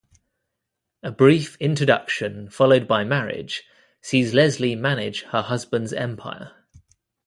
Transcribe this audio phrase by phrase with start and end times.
[1.03, 3.61] A brief introduction followed by marriage
[4.01, 6.53] sees Leslie manage her husband's empire.